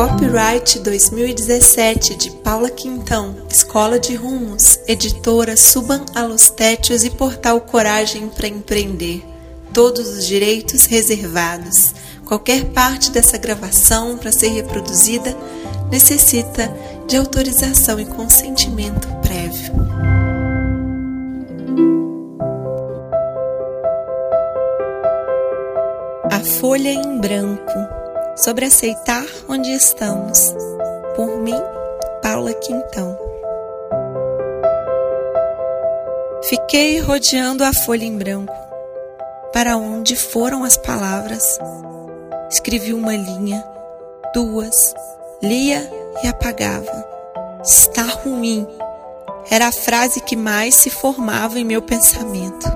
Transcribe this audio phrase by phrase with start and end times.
[0.00, 8.48] Copyright 2017 de Paula Quintão, Escola de Rumos, editora Suban Alostétios e Portal Coragem para
[8.48, 9.22] Empreender.
[9.74, 11.94] Todos os direitos reservados.
[12.24, 15.36] Qualquer parte dessa gravação para ser reproduzida
[15.90, 16.74] necessita
[17.06, 19.74] de autorização e consentimento prévio.
[26.30, 27.99] A folha em branco
[28.40, 30.54] sobre aceitar onde estamos.
[31.14, 31.60] Por mim,
[32.22, 33.18] Paula Quintão.
[36.44, 38.52] Fiquei rodeando a folha em branco.
[39.52, 41.58] Para onde foram as palavras?
[42.50, 43.62] Escrevi uma linha,
[44.32, 44.94] duas,
[45.42, 45.90] lia
[46.24, 47.06] e apagava.
[47.62, 48.66] Está ruim.
[49.50, 52.66] Era a frase que mais se formava em meu pensamento.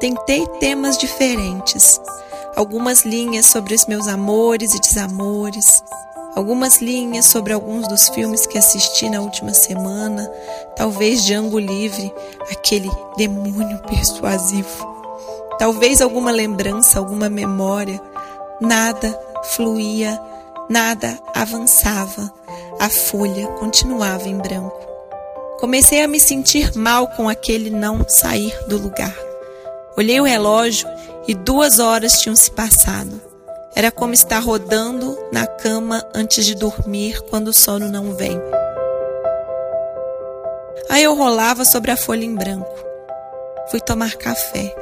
[0.00, 2.00] Tentei temas diferentes
[2.56, 5.82] algumas linhas sobre os meus amores e desamores,
[6.34, 10.30] algumas linhas sobre alguns dos filmes que assisti na última semana,
[10.76, 12.12] talvez Django Livre,
[12.50, 14.86] aquele demônio persuasivo,
[15.58, 18.00] talvez alguma lembrança, alguma memória.
[18.60, 20.20] Nada fluía,
[20.68, 22.32] nada avançava,
[22.78, 24.78] a folha continuava em branco.
[25.58, 29.14] Comecei a me sentir mal com aquele não sair do lugar.
[29.96, 30.88] Olhei o relógio
[31.26, 33.20] e duas horas tinham se passado.
[33.74, 38.38] Era como estar rodando na cama antes de dormir quando o sono não vem.
[40.90, 42.70] Aí eu rolava sobre a folha em branco.
[43.70, 44.74] Fui tomar café.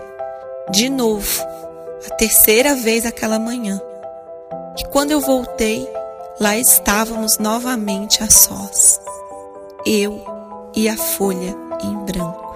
[0.70, 1.42] De novo,
[2.10, 3.80] a terceira vez aquela manhã.
[4.76, 5.88] E quando eu voltei,
[6.40, 9.00] lá estávamos novamente a sós.
[9.86, 10.24] Eu
[10.74, 12.50] e a folha em branco.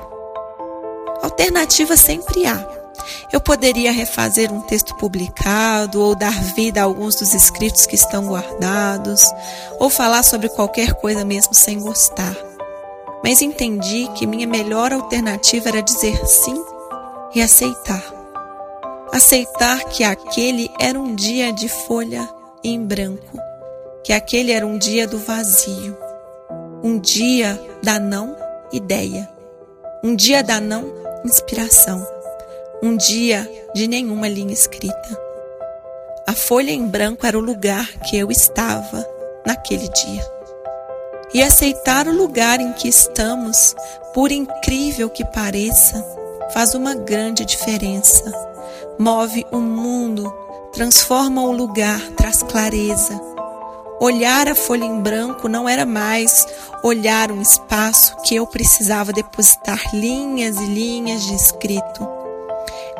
[1.23, 2.84] Alternativa sempre há.
[3.33, 8.27] Eu poderia refazer um texto publicado, ou dar vida a alguns dos escritos que estão
[8.27, 9.23] guardados,
[9.79, 12.37] ou falar sobre qualquer coisa mesmo sem gostar.
[13.23, 16.63] Mas entendi que minha melhor alternativa era dizer sim
[17.35, 18.05] e aceitar.
[19.13, 22.29] Aceitar que aquele era um dia de folha
[22.63, 23.39] em branco,
[24.03, 25.97] que aquele era um dia do vazio,
[26.83, 28.37] um dia da não
[28.73, 29.29] ideia,
[30.03, 30.85] um dia da não
[31.25, 32.14] inspiração
[32.85, 35.19] um dia de nenhuma linha escrita.
[36.27, 39.07] A folha em branco era o lugar que eu estava
[39.47, 40.35] naquele dia.
[41.33, 43.75] E aceitar o lugar em que estamos,
[44.13, 46.05] por incrível que pareça,
[46.53, 48.31] faz uma grande diferença.
[48.99, 50.31] Move o mundo,
[50.75, 53.19] transforma o lugar, traz clareza.
[53.99, 56.47] Olhar a folha em branco não era mais
[56.83, 62.24] olhar um espaço que eu precisava depositar linhas e linhas de escrito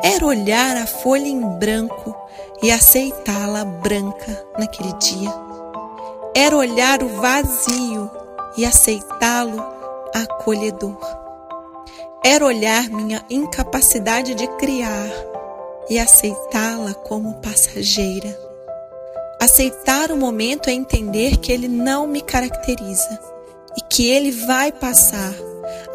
[0.05, 2.15] era olhar a folha em branco
[2.61, 5.33] e aceitá-la branca naquele dia.
[6.35, 8.11] Era olhar o vazio
[8.55, 9.65] e aceitá-lo
[10.13, 10.99] acolhedor.
[12.23, 15.09] Era olhar minha incapacidade de criar
[15.89, 18.37] e aceitá-la como passageira.
[19.41, 23.19] Aceitar o momento é entender que ele não me caracteriza
[23.75, 25.33] e que ele vai passar,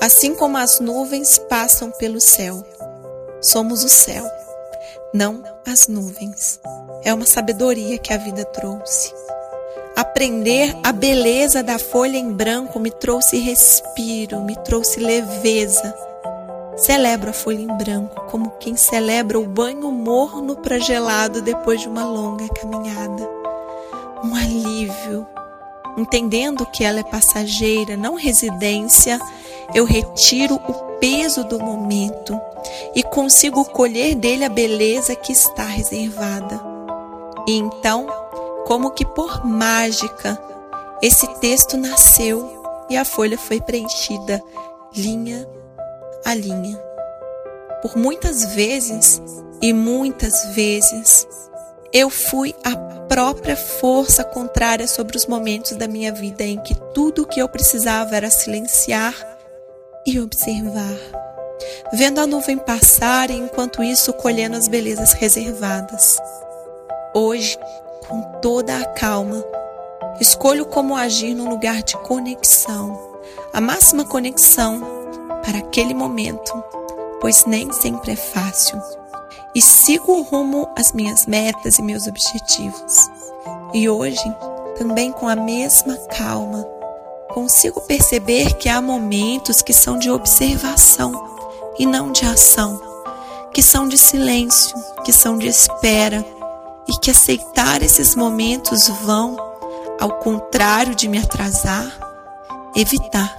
[0.01, 2.61] assim como as nuvens passam pelo céu.
[3.43, 4.23] Somos o céu,
[5.15, 6.61] não as nuvens.
[7.03, 9.15] É uma sabedoria que a vida trouxe.
[9.97, 15.95] Aprender a beleza da folha em branco me trouxe respiro, me trouxe leveza.
[16.77, 21.89] Celebro a folha em branco como quem celebra o banho morno para gelado depois de
[21.89, 23.27] uma longa caminhada.
[24.23, 25.27] Um alívio.
[25.97, 29.19] Entendendo que ela é passageira, não residência,
[29.75, 32.39] eu retiro o peso do momento
[32.95, 36.61] e consigo colher dele a beleza que está reservada.
[37.47, 38.07] E então,
[38.67, 40.41] como que por mágica,
[41.03, 44.43] esse texto nasceu e a folha foi preenchida
[44.95, 45.49] linha
[46.25, 46.79] a linha.
[47.83, 49.21] Por muitas vezes
[49.63, 51.27] e muitas vezes
[51.93, 57.23] eu fui a própria força contrária sobre os momentos da minha vida em que tudo
[57.23, 59.15] o que eu precisava era silenciar
[60.07, 60.97] e observar,
[61.93, 66.17] vendo a nuvem passar e enquanto isso colhendo as belezas reservadas.
[67.15, 67.59] Hoje,
[68.09, 69.45] com toda a calma,
[70.21, 72.99] escolho como agir num lugar de conexão,
[73.53, 74.81] a máxima conexão
[75.45, 76.53] para aquele momento,
[77.21, 78.81] pois nem sempre é fácil.
[79.55, 82.97] E sigo rumo às minhas metas e meus objetivos.
[83.75, 84.23] E hoje,
[84.79, 86.65] também com a mesma calma,
[87.33, 91.30] consigo perceber que há momentos que são de observação
[91.81, 92.79] e não de ação,
[93.55, 96.23] que são de silêncio, que são de espera,
[96.87, 99.35] e que aceitar esses momentos vão
[99.99, 101.91] ao contrário de me atrasar,
[102.77, 103.35] evitar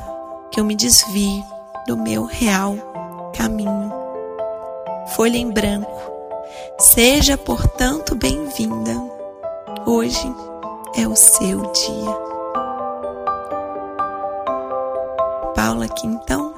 [0.49, 1.43] que eu me desvie
[1.87, 2.75] do meu real
[3.37, 3.93] caminho.
[5.15, 6.01] Folha em branco.
[6.79, 8.91] Seja, portanto, bem-vinda.
[9.85, 10.33] Hoje
[10.95, 12.17] é o seu dia.
[15.55, 16.55] Paula Quintão,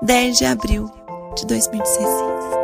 [0.00, 0.97] 10 de abril
[1.46, 2.57] de 2016.